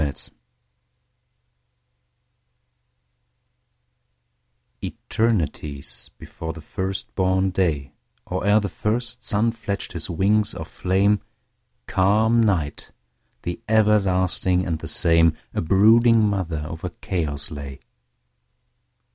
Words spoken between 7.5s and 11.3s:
day, Or ere the first sun fledged his wings of flame,